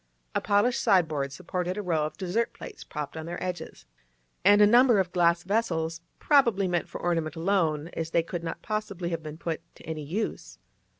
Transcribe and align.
A 0.33 0.41
polished 0.41 0.81
sideboard 0.81 1.31
supported 1.31 1.77
a 1.77 1.83
row 1.83 2.07
of 2.07 2.17
dessert 2.17 2.53
plates 2.53 2.83
propped 2.83 3.15
on 3.15 3.27
their 3.27 3.37
edges, 3.43 3.85
and 4.43 4.59
a 4.59 4.65
number 4.65 4.97
of 4.99 5.11
glass 5.11 5.43
vessels, 5.43 6.01
probably 6.17 6.67
meant 6.67 6.89
for 6.89 6.99
ornament 6.99 7.35
alone, 7.35 7.89
as 7.89 8.09
they 8.09 8.23
could 8.23 8.43
not 8.43 8.63
possibly 8.63 9.09
have 9.09 9.21
been 9.21 9.37
put 9.37 9.61
to 9.75 9.83
any 9.85 10.01
use. 10.01 10.57